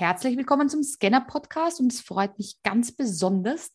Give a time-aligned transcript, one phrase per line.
[0.00, 3.70] Herzlich willkommen zum Scanner Podcast und es freut mich ganz besonders,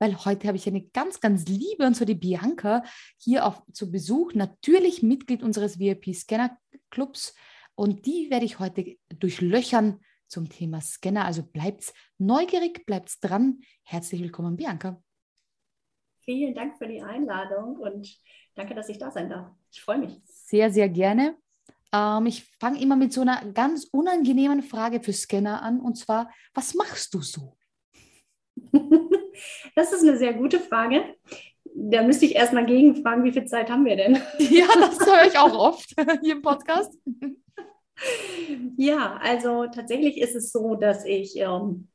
[0.00, 2.82] weil heute habe ich eine ganz, ganz liebe und zwar die Bianca
[3.16, 6.58] hier auf, zu Besuch, natürlich Mitglied unseres VIP Scanner
[6.90, 7.32] Clubs
[7.76, 11.24] und die werde ich heute durchlöchern zum Thema Scanner.
[11.26, 13.60] Also bleibt's neugierig, bleibt's dran.
[13.84, 15.00] Herzlich willkommen, Bianca.
[16.22, 18.20] Vielen Dank für die Einladung und
[18.56, 19.52] danke, dass ich da sein darf.
[19.70, 20.20] Ich freue mich.
[20.24, 21.36] Sehr, sehr gerne.
[21.92, 26.30] Ähm, ich fange immer mit so einer ganz unangenehmen Frage für Scanner an und zwar,
[26.54, 27.56] was machst du so?
[29.76, 31.14] Das ist eine sehr gute Frage.
[31.72, 34.14] Da müsste ich erst mal gegenfragen, wie viel Zeit haben wir denn?
[34.38, 36.92] Ja, das höre ich auch oft hier im Podcast.
[38.76, 41.88] Ja, also tatsächlich ist es so, dass ich ähm,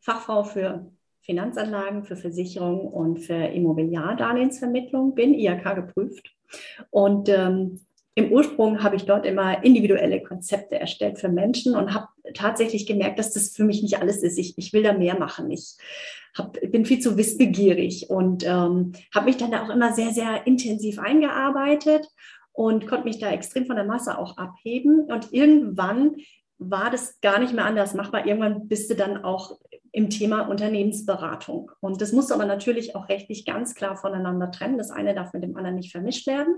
[0.00, 0.90] Fachfrau für
[1.22, 6.34] Finanzanlagen, für Versicherungen und für Immobiliardarlehensvermittlung bin, IHK geprüft.
[6.90, 7.80] Und ähm,
[8.16, 13.18] im Ursprung habe ich dort immer individuelle Konzepte erstellt für Menschen und habe tatsächlich gemerkt,
[13.18, 14.38] dass das für mich nicht alles ist.
[14.38, 15.50] Ich, ich will da mehr machen.
[15.50, 15.76] Ich
[16.34, 20.46] hab, bin viel zu wissbegierig und ähm, habe mich dann da auch immer sehr, sehr
[20.46, 22.08] intensiv eingearbeitet
[22.52, 25.00] und konnte mich da extrem von der Masse auch abheben.
[25.00, 26.16] Und irgendwann
[26.56, 28.26] war das gar nicht mehr anders machbar.
[28.26, 29.58] Irgendwann bist du dann auch
[29.96, 31.72] im Thema Unternehmensberatung.
[31.80, 34.76] Und das muss aber natürlich auch rechtlich ganz klar voneinander trennen.
[34.76, 36.54] Das eine darf mit dem anderen nicht vermischt werden.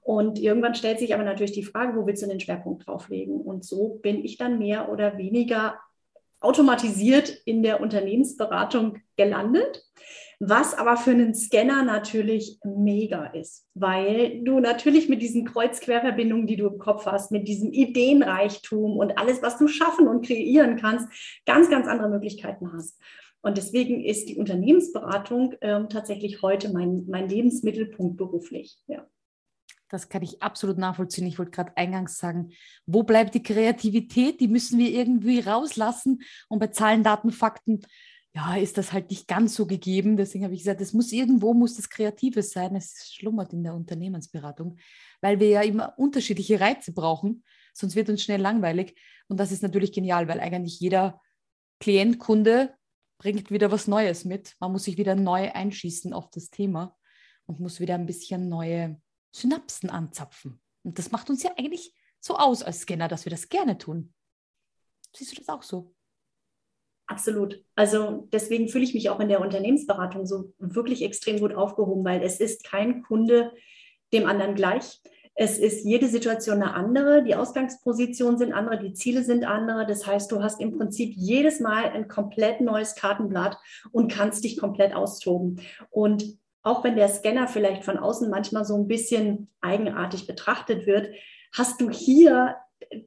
[0.00, 3.40] Und irgendwann stellt sich aber natürlich die Frage, wo willst du den Schwerpunkt drauflegen?
[3.40, 5.78] Und so bin ich dann mehr oder weniger
[6.40, 9.84] automatisiert in der Unternehmensberatung gelandet
[10.44, 16.56] was aber für einen Scanner natürlich mega ist, weil du natürlich mit diesen Kreuz-Querverbindungen, die
[16.56, 21.06] du im Kopf hast, mit diesem Ideenreichtum und alles, was du schaffen und kreieren kannst,
[21.46, 23.00] ganz, ganz andere Möglichkeiten hast.
[23.40, 28.78] Und deswegen ist die Unternehmensberatung äh, tatsächlich heute mein, mein Lebensmittelpunkt beruflich.
[28.88, 29.06] Ja.
[29.90, 31.26] Das kann ich absolut nachvollziehen.
[31.26, 32.50] Ich wollte gerade eingangs sagen,
[32.86, 34.40] wo bleibt die Kreativität?
[34.40, 36.22] Die müssen wir irgendwie rauslassen.
[36.48, 37.82] Und bei Zahlen, Daten, Fakten
[38.34, 40.16] ja, ist das halt nicht ganz so gegeben.
[40.16, 42.74] Deswegen habe ich gesagt, es muss irgendwo muss das Kreatives sein.
[42.76, 44.78] Es schlummert in der Unternehmensberatung,
[45.20, 47.44] weil wir ja immer unterschiedliche Reize brauchen,
[47.74, 48.98] sonst wird uns schnell langweilig.
[49.28, 51.20] Und das ist natürlich genial, weil eigentlich jeder
[51.78, 52.74] Klient, Kunde
[53.18, 54.56] bringt wieder was Neues mit.
[54.60, 56.96] Man muss sich wieder neu einschießen auf das Thema
[57.46, 59.00] und muss wieder ein bisschen neue
[59.32, 60.60] Synapsen anzapfen.
[60.84, 64.14] Und das macht uns ja eigentlich so aus als Scanner, dass wir das gerne tun.
[65.14, 65.94] Siehst du das auch so?
[67.06, 67.62] Absolut.
[67.74, 72.22] Also deswegen fühle ich mich auch in der Unternehmensberatung so wirklich extrem gut aufgehoben, weil
[72.22, 73.52] es ist kein Kunde
[74.12, 75.00] dem anderen gleich.
[75.34, 79.86] Es ist jede Situation eine andere, die Ausgangspositionen sind andere, die Ziele sind andere.
[79.86, 83.56] Das heißt, du hast im Prinzip jedes Mal ein komplett neues Kartenblatt
[83.92, 85.60] und kannst dich komplett austoben.
[85.90, 91.10] Und auch wenn der Scanner vielleicht von außen manchmal so ein bisschen eigenartig betrachtet wird,
[91.52, 92.56] hast du hier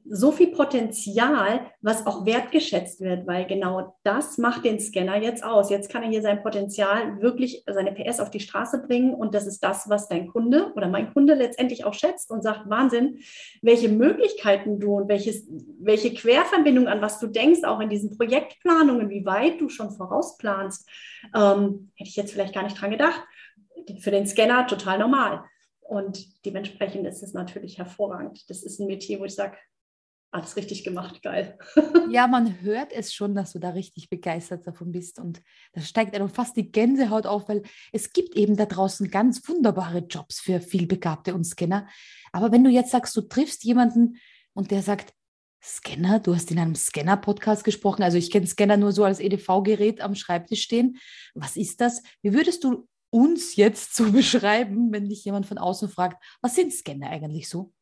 [0.08, 5.70] so viel Potenzial, was auch wertgeschätzt wird, weil genau das macht den Scanner jetzt aus.
[5.70, 9.46] Jetzt kann er hier sein Potenzial wirklich, seine PS auf die Straße bringen und das
[9.46, 13.18] ist das, was dein Kunde oder mein Kunde letztendlich auch schätzt und sagt, Wahnsinn,
[13.62, 15.46] welche Möglichkeiten du und welches,
[15.80, 20.88] welche Querverbindung an was du denkst, auch in diesen Projektplanungen, wie weit du schon vorausplanst,
[21.34, 23.22] ähm, hätte ich jetzt vielleicht gar nicht dran gedacht.
[24.00, 25.44] Für den Scanner total normal.
[25.88, 28.48] Und dementsprechend ist es natürlich hervorragend.
[28.50, 29.56] Das ist ein Metier, wo ich sage,
[30.32, 31.58] alles richtig gemacht, geil.
[32.10, 35.18] Ja, man hört es schon, dass du da richtig begeistert davon bist.
[35.18, 35.42] Und
[35.72, 39.98] da steigt einem fast die Gänsehaut auf, weil es gibt eben da draußen ganz wunderbare
[39.98, 41.88] Jobs für vielbegabte und Scanner.
[42.32, 44.18] Aber wenn du jetzt sagst, du triffst jemanden
[44.54, 45.14] und der sagt,
[45.62, 48.04] Scanner, du hast in einem Scanner-Podcast gesprochen.
[48.04, 50.98] Also ich kenne Scanner nur so als EDV-Gerät am Schreibtisch stehen.
[51.34, 52.02] Was ist das?
[52.22, 56.72] Wie würdest du uns jetzt so beschreiben, wenn dich jemand von außen fragt, was sind
[56.72, 57.72] Scanner eigentlich so?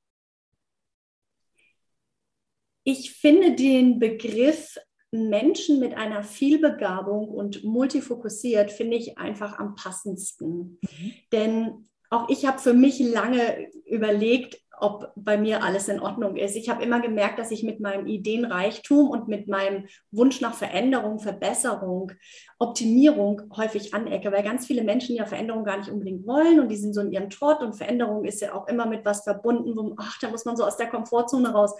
[2.85, 4.79] Ich finde den Begriff
[5.11, 10.79] Menschen mit einer Vielbegabung und multifokussiert, finde ich einfach am passendsten.
[10.83, 11.13] Mhm.
[11.33, 16.57] Denn auch ich habe für mich lange überlegt, ob bei mir alles in Ordnung ist.
[16.57, 21.19] Ich habe immer gemerkt, dass ich mit meinem Ideenreichtum und mit meinem Wunsch nach Veränderung,
[21.19, 22.13] Verbesserung,
[22.59, 26.77] Optimierung häufig anecke, weil ganz viele Menschen ja Veränderung gar nicht unbedingt wollen und die
[26.77, 29.95] sind so in ihrem Trott und Veränderung ist ja auch immer mit was verbunden, wo,
[29.99, 31.75] ach, da muss man so aus der Komfortzone raus.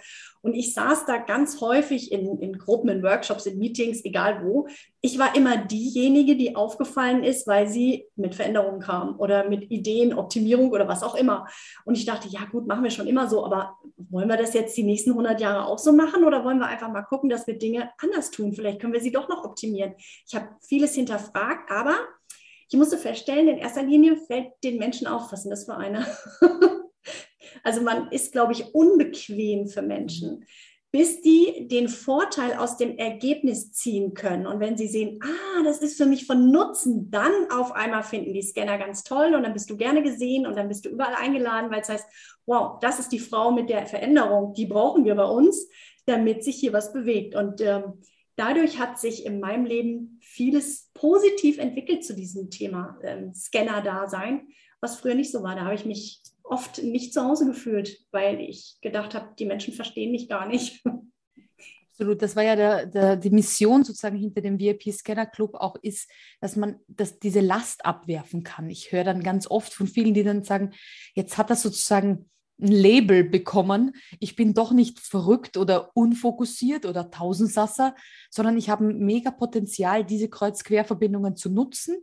[0.45, 4.67] Und ich saß da ganz häufig in, in Gruppen, in Workshops, in Meetings, egal wo.
[5.01, 10.13] Ich war immer diejenige, die aufgefallen ist, weil sie mit Veränderungen kam oder mit Ideen,
[10.13, 11.47] Optimierung oder was auch immer.
[11.83, 14.77] Und ich dachte, ja gut, machen wir schon immer so, aber wollen wir das jetzt
[14.77, 17.57] die nächsten 100 Jahre auch so machen oder wollen wir einfach mal gucken, dass wir
[17.57, 18.53] Dinge anders tun?
[18.53, 19.95] Vielleicht können wir sie doch noch optimieren.
[20.27, 21.95] Ich habe vieles hinterfragt, aber
[22.69, 26.05] ich musste feststellen, in erster Linie fällt den Menschen auf, was ist das für eine?
[27.65, 30.45] also man ist, glaube ich, unbequem für Menschen.
[30.95, 34.47] bis die den Vorteil aus dem Ergebnis ziehen können.
[34.47, 38.33] Und wenn sie sehen, ah, das ist für mich von Nutzen, dann auf einmal finden
[38.33, 41.15] die Scanner ganz toll und dann bist du gerne gesehen und dann bist du überall
[41.15, 42.07] eingeladen, weil es heißt,
[42.45, 45.67] wow, das ist die Frau mit der Veränderung, die brauchen wir bei uns,
[46.05, 47.35] damit sich hier was bewegt.
[47.35, 47.99] Und ähm,
[48.37, 54.47] dadurch hat sich in meinem Leben vieles positiv entwickelt zu diesem Thema ähm, Scanner-Dasein,
[54.79, 55.55] was früher nicht so war.
[55.55, 59.73] Da habe ich mich oft nicht zu Hause gefühlt, weil ich gedacht habe, die Menschen
[59.73, 60.83] verstehen mich gar nicht.
[61.91, 65.77] Absolut, das war ja der, der, die Mission sozusagen hinter dem VIP Scanner Club auch
[65.81, 66.09] ist,
[66.41, 68.69] dass man dass diese Last abwerfen kann.
[68.69, 70.73] Ich höre dann ganz oft von vielen, die dann sagen,
[71.13, 73.93] jetzt hat das sozusagen ein Label bekommen.
[74.19, 77.95] Ich bin doch nicht verrückt oder unfokussiert oder Tausendsasser,
[78.29, 81.95] sondern ich habe ein mega Potenzial, diese Kreuz-Quer-Verbindungen zu nutzen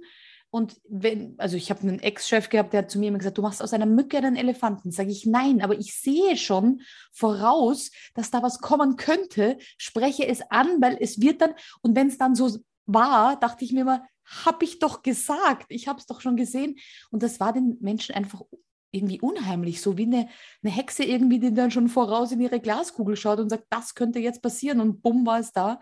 [0.54, 3.42] und wenn, also ich habe einen Ex-Chef gehabt, der hat zu mir immer gesagt, du
[3.42, 4.92] machst aus einer Mücke einen Elefanten.
[4.92, 10.42] Sage ich, nein, aber ich sehe schon voraus, dass da was kommen könnte, spreche es
[10.50, 12.54] an, weil es wird dann, und wenn es dann so
[12.84, 14.06] war, dachte ich mir immer,
[14.44, 16.76] habe ich doch gesagt, ich habe es doch schon gesehen.
[17.10, 18.42] Und das war den Menschen einfach
[18.90, 20.28] irgendwie unheimlich, so wie eine,
[20.62, 24.18] eine Hexe irgendwie, die dann schon voraus in ihre Glaskugel schaut und sagt, das könnte
[24.18, 25.80] jetzt passieren und bumm war es da.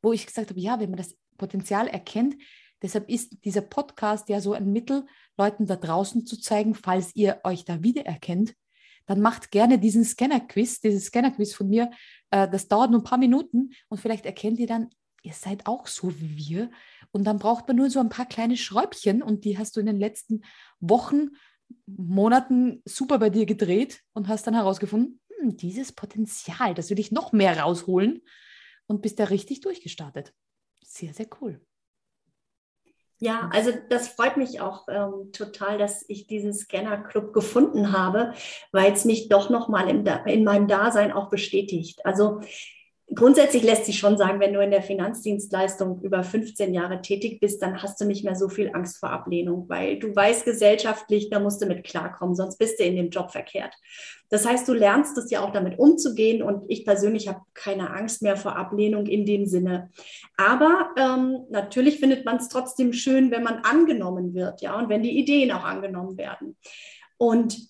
[0.00, 2.36] Wo ich gesagt habe, ja, wenn man das Potenzial erkennt,
[2.82, 5.06] Deshalb ist dieser Podcast ja so ein Mittel,
[5.36, 8.54] Leuten da draußen zu zeigen, falls ihr euch da wiedererkennt,
[9.06, 11.90] dann macht gerne diesen Scanner-Quiz, dieses Scanner-Quiz von mir.
[12.30, 14.88] Äh, das dauert nur ein paar Minuten und vielleicht erkennt ihr dann,
[15.22, 16.70] ihr seid auch so wie wir.
[17.10, 19.86] Und dann braucht man nur so ein paar kleine Schräubchen und die hast du in
[19.86, 20.42] den letzten
[20.78, 21.30] Wochen,
[21.86, 27.12] Monaten super bei dir gedreht und hast dann herausgefunden, hm, dieses Potenzial, das will ich
[27.12, 28.22] noch mehr rausholen
[28.86, 30.32] und bist da richtig durchgestartet.
[30.84, 31.60] Sehr, sehr cool.
[33.22, 38.32] Ja, also das freut mich auch ähm, total, dass ich diesen Scanner-Club gefunden habe,
[38.72, 42.00] weil es mich doch nochmal in, in meinem Dasein auch bestätigt.
[42.06, 42.40] Also
[43.14, 47.60] grundsätzlich lässt sich schon sagen, wenn du in der Finanzdienstleistung über 15 Jahre tätig bist,
[47.62, 51.40] dann hast du nicht mehr so viel Angst vor Ablehnung, weil du weißt gesellschaftlich, da
[51.40, 53.74] musst du mit klarkommen, sonst bist du in dem Job verkehrt.
[54.28, 58.22] Das heißt, du lernst es ja auch damit umzugehen und ich persönlich habe keine Angst
[58.22, 59.90] mehr vor Ablehnung in dem Sinne.
[60.36, 65.02] Aber ähm, natürlich findet man es trotzdem schön, wenn man angenommen wird, ja, und wenn
[65.02, 66.56] die Ideen auch angenommen werden.
[67.18, 67.69] Und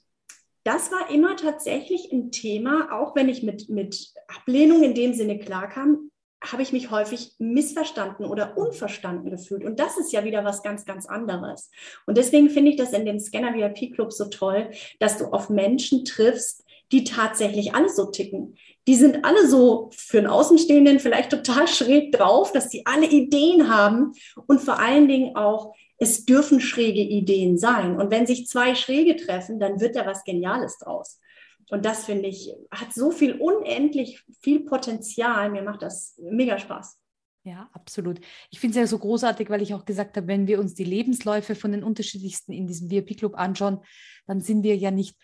[0.64, 5.38] das war immer tatsächlich ein Thema, auch wenn ich mit, mit Ablehnung in dem Sinne
[5.38, 6.10] klarkam,
[6.42, 9.64] habe ich mich häufig missverstanden oder unverstanden gefühlt.
[9.64, 11.70] Und das ist ja wieder was ganz, ganz anderes.
[12.06, 14.70] Und deswegen finde ich das in dem Scanner VIP Club so toll,
[15.00, 18.56] dass du auf Menschen triffst, die tatsächlich alle so ticken.
[18.88, 23.68] Die sind alle so für einen Außenstehenden vielleicht total schräg drauf, dass die alle Ideen
[23.68, 24.12] haben
[24.46, 28.00] und vor allen Dingen auch es dürfen schräge Ideen sein.
[28.00, 31.20] Und wenn sich zwei Schräge treffen, dann wird da was Geniales draus.
[31.68, 35.50] Und das finde ich, hat so viel unendlich viel Potenzial.
[35.50, 36.98] Mir macht das mega Spaß.
[37.44, 38.20] Ja, absolut.
[38.50, 40.84] Ich finde es ja so großartig, weil ich auch gesagt habe, wenn wir uns die
[40.84, 43.80] Lebensläufe von den unterschiedlichsten in diesem VIP-Club anschauen,
[44.26, 45.16] dann sind wir ja nicht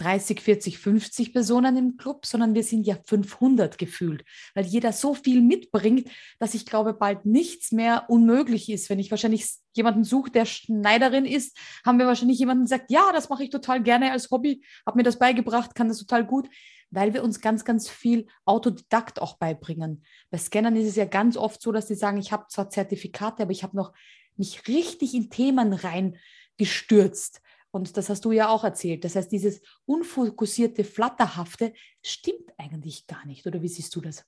[0.00, 4.24] 30, 40, 50 Personen im Club, sondern wir sind ja 500 gefühlt,
[4.54, 6.08] weil jeder so viel mitbringt,
[6.38, 8.88] dass ich glaube, bald nichts mehr unmöglich ist.
[8.88, 13.12] Wenn ich wahrscheinlich jemanden suche, der Schneiderin ist, haben wir wahrscheinlich jemanden, der sagt, ja,
[13.12, 16.48] das mache ich total gerne als Hobby, habe mir das beigebracht, kann das total gut,
[16.90, 20.02] weil wir uns ganz, ganz viel Autodidakt auch beibringen.
[20.30, 23.42] Bei Scannern ist es ja ganz oft so, dass sie sagen, ich habe zwar Zertifikate,
[23.42, 23.92] aber ich habe noch
[24.36, 29.04] mich richtig in Themen reingestürzt und das hast du ja auch erzählt.
[29.04, 31.72] Das heißt, dieses unfokussierte, flatterhafte
[32.02, 33.46] stimmt eigentlich gar nicht.
[33.46, 34.24] Oder wie siehst du das?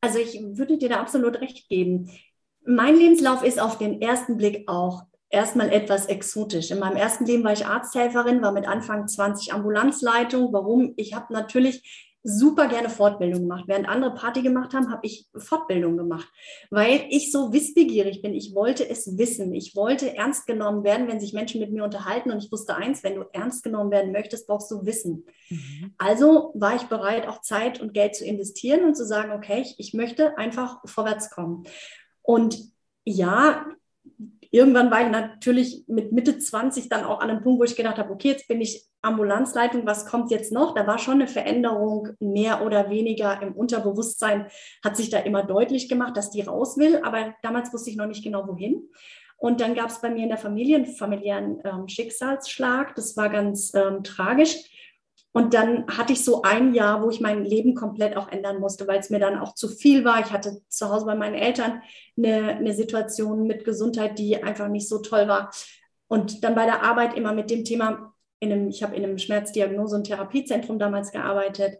[0.00, 2.10] Also ich würde dir da absolut recht geben.
[2.64, 6.70] Mein Lebenslauf ist auf den ersten Blick auch erstmal etwas exotisch.
[6.70, 10.52] In meinem ersten Leben war ich Arzthelferin, war mit Anfang 20 Ambulanzleitung.
[10.52, 10.92] Warum?
[10.96, 13.64] Ich habe natürlich super gerne Fortbildung gemacht.
[13.66, 16.28] Während andere Party gemacht haben, habe ich Fortbildung gemacht,
[16.70, 18.34] weil ich so wissbegierig bin.
[18.34, 19.54] Ich wollte es wissen.
[19.54, 22.30] Ich wollte ernst genommen werden, wenn sich Menschen mit mir unterhalten.
[22.30, 25.24] Und ich wusste eins, wenn du ernst genommen werden möchtest, brauchst du Wissen.
[25.48, 25.94] Mhm.
[25.96, 29.74] Also war ich bereit, auch Zeit und Geld zu investieren und zu sagen, okay, ich,
[29.78, 31.64] ich möchte einfach vorwärts kommen.
[32.22, 32.58] Und
[33.04, 33.66] ja,
[34.50, 37.98] irgendwann war ich natürlich mit Mitte 20 dann auch an einem Punkt, wo ich gedacht
[37.98, 40.74] habe, okay, jetzt bin ich Ambulanzleitung, was kommt jetzt noch?
[40.74, 44.48] Da war schon eine Veränderung, mehr oder weniger im Unterbewusstsein
[44.84, 48.06] hat sich da immer deutlich gemacht, dass die raus will, aber damals wusste ich noch
[48.06, 48.88] nicht genau wohin.
[49.40, 52.94] Und dann gab es bei mir in der Familie einen familiären ähm, Schicksalsschlag.
[52.94, 54.54] Das war ganz ähm, tragisch.
[55.32, 58.88] Und dann hatte ich so ein Jahr, wo ich mein Leben komplett auch ändern musste,
[58.88, 60.20] weil es mir dann auch zu viel war.
[60.20, 61.82] Ich hatte zu Hause bei meinen Eltern
[62.16, 65.50] eine, eine Situation mit Gesundheit, die einfach nicht so toll war.
[66.08, 69.18] Und dann bei der Arbeit immer mit dem Thema, in einem, ich habe in einem
[69.18, 71.78] Schmerzdiagnose- und Therapiezentrum damals gearbeitet.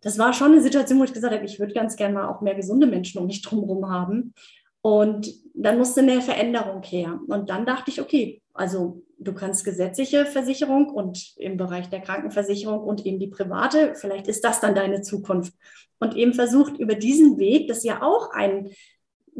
[0.00, 2.40] das war schon eine Situation, wo ich gesagt habe, ich würde ganz gerne mal auch
[2.40, 4.34] mehr gesunde Menschen um mich drumherum haben.
[4.80, 7.18] Und dann musste eine Veränderung her.
[7.26, 12.80] Und dann dachte ich, okay, also du kannst gesetzliche Versicherung und im Bereich der Krankenversicherung
[12.80, 15.52] und eben die private, vielleicht ist das dann deine Zukunft.
[15.98, 18.70] Und eben versucht über diesen Weg, das ja auch ein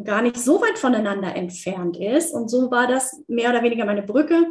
[0.04, 2.32] gar nicht so weit voneinander entfernt ist.
[2.32, 4.46] Und so war das mehr oder weniger meine Brücke,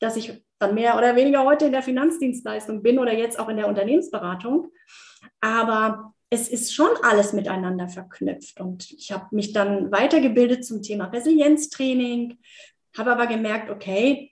[0.00, 3.56] dass ich dann mehr oder weniger heute in der Finanzdienstleistung bin oder jetzt auch in
[3.56, 4.68] der Unternehmensberatung.
[5.40, 8.60] Aber es ist schon alles miteinander verknüpft.
[8.60, 12.38] Und ich habe mich dann weitergebildet zum Thema Resilienztraining,
[12.96, 14.31] habe aber gemerkt, okay,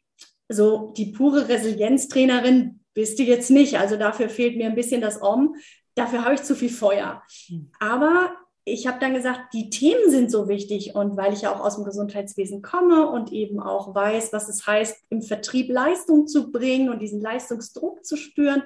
[0.51, 3.79] so die pure Resilienztrainerin bist du jetzt nicht.
[3.79, 5.55] Also dafür fehlt mir ein bisschen das Om.
[5.95, 7.23] Dafür habe ich zu viel Feuer.
[7.47, 7.71] Hm.
[7.79, 11.61] Aber ich habe dann gesagt, die Themen sind so wichtig und weil ich ja auch
[11.61, 16.53] aus dem Gesundheitswesen komme und eben auch weiß, was es heißt, im Vertrieb Leistung zu
[16.53, 18.63] bringen und diesen Leistungsdruck zu spüren,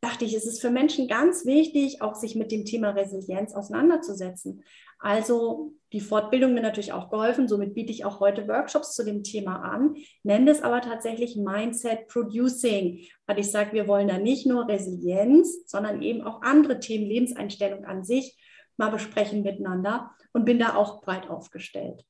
[0.00, 4.62] dachte ich, es ist für Menschen ganz wichtig, auch sich mit dem Thema Resilienz auseinanderzusetzen.
[4.98, 7.48] Also die Fortbildung mir natürlich auch geholfen.
[7.48, 12.08] Somit biete ich auch heute Workshops zu dem Thema an, nenne es aber tatsächlich Mindset
[12.08, 17.06] Producing, weil ich sage, wir wollen da nicht nur Resilienz, sondern eben auch andere Themen,
[17.06, 18.36] Lebenseinstellung an sich
[18.76, 22.04] mal besprechen miteinander und bin da auch breit aufgestellt.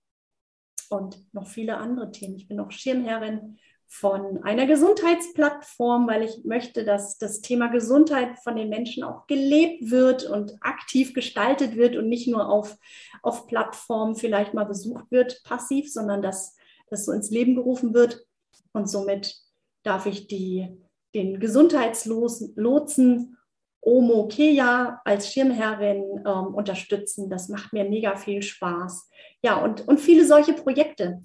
[0.88, 2.36] Und noch viele andere Themen.
[2.36, 8.56] Ich bin auch Schirmherrin von einer Gesundheitsplattform, weil ich möchte, dass das Thema Gesundheit von
[8.56, 12.76] den Menschen auch gelebt wird und aktiv gestaltet wird und nicht nur auf,
[13.22, 16.56] auf Plattformen vielleicht mal besucht wird, passiv, sondern dass
[16.88, 18.26] das so ins Leben gerufen wird.
[18.72, 19.36] Und somit
[19.82, 20.68] darf ich die,
[21.14, 23.36] den Gesundheitslotsen
[23.80, 27.30] Omo Kea als Schirmherrin ähm, unterstützen.
[27.30, 29.08] Das macht mir mega viel Spaß.
[29.42, 31.22] Ja, und, und viele solche Projekte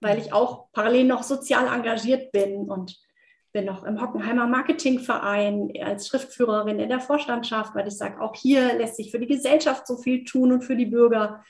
[0.00, 2.96] weil ich auch parallel noch sozial engagiert bin und
[3.52, 8.74] bin noch im Hockenheimer Marketingverein als Schriftführerin in der Vorstandschaft, weil ich sage, auch hier
[8.74, 11.42] lässt sich für die Gesellschaft so viel tun und für die Bürger,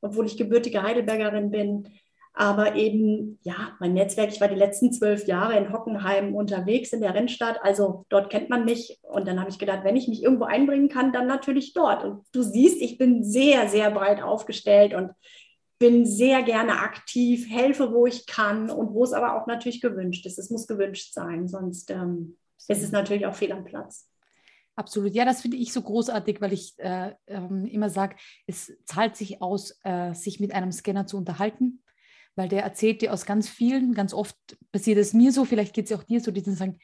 [0.00, 1.88] obwohl ich gebürtige Heidelbergerin bin.
[2.32, 7.00] Aber eben, ja, mein Netzwerk, ich war die letzten zwölf Jahre in Hockenheim unterwegs in
[7.00, 8.98] der Rennstadt, also dort kennt man mich.
[9.02, 12.04] Und dann habe ich gedacht, wenn ich mich irgendwo einbringen kann, dann natürlich dort.
[12.04, 15.10] Und du siehst, ich bin sehr, sehr breit aufgestellt und
[15.80, 20.26] bin sehr gerne aktiv, helfe, wo ich kann und wo es aber auch natürlich gewünscht
[20.26, 20.38] ist.
[20.38, 22.36] Es muss gewünscht sein, sonst ähm,
[22.68, 24.06] ist es natürlich auch fehl am Platz.
[24.76, 29.16] Absolut, ja, das finde ich so großartig, weil ich äh, äh, immer sage, es zahlt
[29.16, 31.82] sich aus, äh, sich mit einem Scanner zu unterhalten,
[32.36, 34.36] weil der erzählt dir aus ganz vielen, ganz oft
[34.72, 36.78] passiert es mir so, vielleicht geht es ja auch dir so, die dann sagen,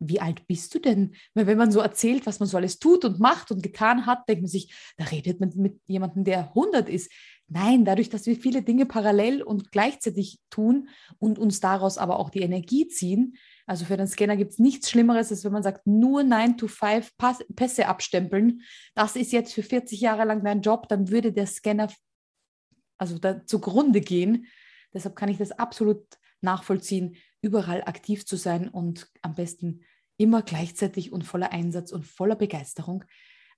[0.00, 1.14] wie alt bist du denn?
[1.34, 4.28] Weil wenn man so erzählt, was man so alles tut und macht und getan hat,
[4.28, 7.10] denkt man sich, da redet man mit jemandem, der 100 ist.
[7.50, 12.28] Nein, dadurch, dass wir viele Dinge parallel und gleichzeitig tun und uns daraus aber auch
[12.28, 13.38] die Energie ziehen.
[13.66, 16.68] Also für den Scanner gibt es nichts Schlimmeres, als wenn man sagt, nur 9 to
[16.68, 17.12] 5
[17.56, 18.62] Pässe abstempeln.
[18.94, 21.90] Das ist jetzt für 40 Jahre lang dein Job, dann würde der Scanner
[22.98, 24.46] also da zugrunde gehen.
[24.92, 26.04] Deshalb kann ich das absolut
[26.42, 29.84] nachvollziehen, überall aktiv zu sein und am besten
[30.18, 33.04] immer gleichzeitig und voller Einsatz und voller Begeisterung.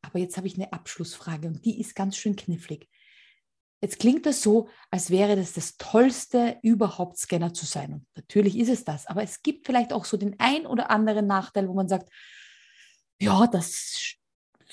[0.02, 2.88] Aber jetzt habe ich eine Abschlussfrage und die ist ganz schön knifflig.
[3.82, 7.94] Jetzt klingt das so, als wäre das das Tollste überhaupt, Scanner zu sein.
[7.94, 11.26] Und natürlich ist es das, aber es gibt vielleicht auch so den ein oder anderen
[11.26, 12.10] Nachteil, wo man sagt,
[13.18, 14.16] ja, das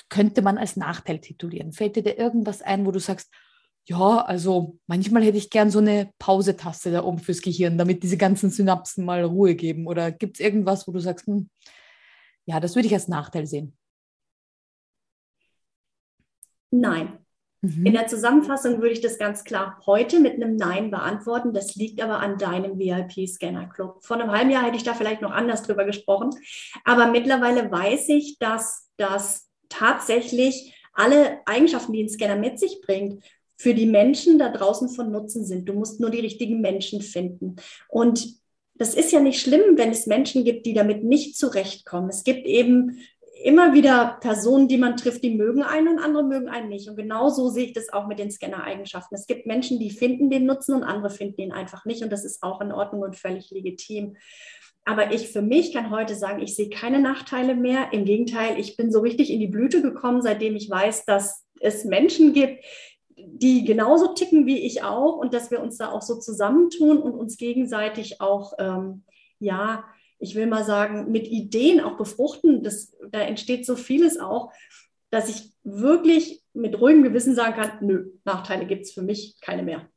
[0.09, 1.71] könnte man als Nachteil titulieren.
[1.71, 3.33] Fällt dir da irgendwas ein, wo du sagst,
[3.85, 8.17] ja, also manchmal hätte ich gern so eine Pausetaste da oben fürs Gehirn, damit diese
[8.17, 9.87] ganzen Synapsen mal Ruhe geben?
[9.87, 11.49] Oder gibt es irgendwas, wo du sagst, hm,
[12.45, 13.77] ja, das würde ich als Nachteil sehen?
[16.71, 17.25] Nein,
[17.75, 17.93] in mhm.
[17.93, 21.53] der Zusammenfassung würde ich das ganz klar heute mit einem Nein beantworten.
[21.53, 24.03] Das liegt aber an deinem VIP-Scanner-Club.
[24.03, 26.29] Vor einem halben Jahr hätte ich da vielleicht noch anders drüber gesprochen.
[26.85, 33.23] Aber mittlerweile weiß ich, dass das tatsächlich alle Eigenschaften, die ein Scanner mit sich bringt,
[33.57, 35.67] für die Menschen da draußen von Nutzen sind.
[35.67, 37.55] Du musst nur die richtigen Menschen finden.
[37.87, 38.37] Und
[38.75, 42.09] das ist ja nicht schlimm, wenn es Menschen gibt, die damit nicht zurechtkommen.
[42.09, 42.99] Es gibt eben
[43.47, 46.89] immer wieder Personen, die man trifft, die mögen einen und andere mögen einen nicht.
[46.89, 49.15] Und genau so sehe ich das auch mit den Scanner-Eigenschaften.
[49.15, 52.03] Es gibt Menschen, die finden den Nutzen und andere finden ihn einfach nicht.
[52.03, 54.17] Und das ist auch in Ordnung und völlig legitim.
[54.83, 57.93] Aber ich für mich kann heute sagen, ich sehe keine Nachteile mehr.
[57.93, 61.85] Im Gegenteil, ich bin so richtig in die Blüte gekommen, seitdem ich weiß, dass es
[61.85, 62.65] Menschen gibt,
[63.15, 67.13] die genauso ticken wie ich auch und dass wir uns da auch so zusammentun und
[67.13, 69.05] uns gegenseitig auch, ähm,
[69.39, 69.85] ja,
[70.19, 72.63] ich will mal sagen, mit Ideen auch befruchten.
[72.63, 74.51] Das, da entsteht so vieles auch,
[75.09, 79.63] dass ich wirklich mit ruhigem Gewissen sagen kann, nö, Nachteile gibt es für mich keine
[79.63, 79.89] mehr.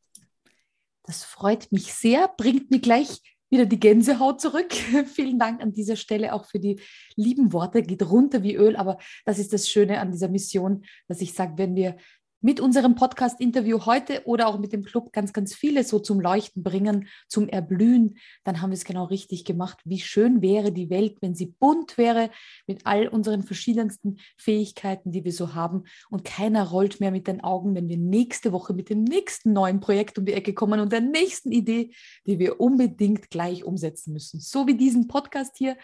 [1.05, 4.73] Das freut mich sehr, bringt mir gleich wieder die Gänsehaut zurück.
[5.07, 6.81] Vielen Dank an dieser Stelle auch für die
[7.17, 7.83] lieben Worte.
[7.83, 11.55] Geht runter wie Öl, aber das ist das Schöne an dieser Mission, dass ich sage,
[11.57, 11.97] wenn wir
[12.41, 16.63] mit unserem Podcast-Interview heute oder auch mit dem Club ganz, ganz viele so zum Leuchten
[16.63, 19.79] bringen, zum Erblühen, dann haben wir es genau richtig gemacht.
[19.85, 22.31] Wie schön wäre die Welt, wenn sie bunt wäre
[22.67, 25.85] mit all unseren verschiedensten Fähigkeiten, die wir so haben.
[26.09, 29.81] Und keiner rollt mehr mit den Augen, wenn wir nächste Woche mit dem nächsten neuen
[29.81, 31.93] Projekt um die Ecke kommen und der nächsten Idee,
[32.27, 34.41] die wir unbedingt gleich umsetzen müssen.
[34.41, 35.77] So wie diesen Podcast hier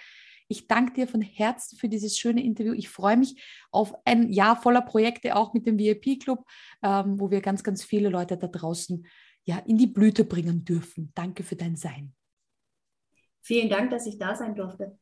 [0.49, 2.73] ich danke dir von Herzen für dieses schöne Interview.
[2.73, 6.45] Ich freue mich auf ein Jahr voller Projekte, auch mit dem VIP-Club,
[6.83, 9.07] ähm, wo wir ganz, ganz viele Leute da draußen
[9.45, 11.13] ja, in die Blüte bringen dürfen.
[11.15, 12.15] Danke für dein Sein.
[13.43, 14.99] Vielen Dank, dass ich da sein durfte.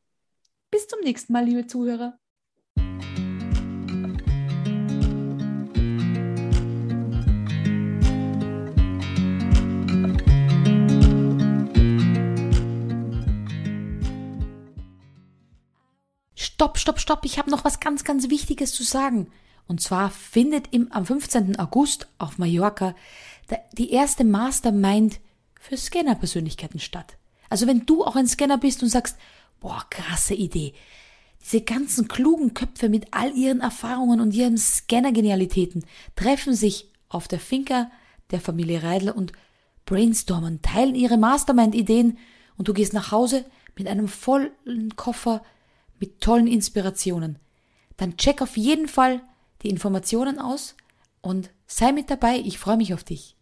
[0.69, 2.19] Bis zum nächsten Mal, liebe Zuhörer.
[16.65, 19.27] Stopp, stopp, stopp, ich habe noch was ganz, ganz Wichtiges zu sagen.
[19.67, 21.59] Und zwar findet im, am 15.
[21.59, 22.95] August auf Mallorca
[23.73, 25.19] die erste Mastermind
[25.59, 27.17] für Scanner-Persönlichkeiten statt.
[27.49, 29.17] Also wenn du auch ein Scanner bist und sagst,
[29.59, 30.73] boah, krasse Idee.
[31.43, 37.39] Diese ganzen klugen Köpfe mit all ihren Erfahrungen und ihren Scanner-Genialitäten treffen sich auf der
[37.39, 37.91] Finca
[38.31, 39.33] der Familie Reidler und
[39.85, 42.17] brainstormen, teilen ihre Mastermind-Ideen
[42.57, 43.45] und du gehst nach Hause
[43.77, 45.43] mit einem vollen Koffer
[45.99, 47.39] mit tollen Inspirationen,
[47.97, 49.21] dann check auf jeden Fall
[49.61, 50.75] die Informationen aus
[51.21, 52.37] und sei mit dabei.
[52.37, 53.34] Ich freue mich auf dich.